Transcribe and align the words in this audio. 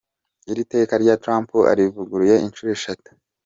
Iri 0.51 0.63
teka 0.73 0.93
rya 1.03 1.15
Trump 1.23 1.49
arivuguruye 1.71 2.35
inshuro 2.45 2.69
eshatu. 2.77 3.09